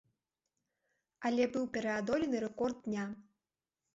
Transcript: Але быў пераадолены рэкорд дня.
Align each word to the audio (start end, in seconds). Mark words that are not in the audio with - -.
Але 1.29 1.43
быў 1.57 1.65
пераадолены 1.77 2.37
рэкорд 2.47 2.77
дня. 2.87 3.05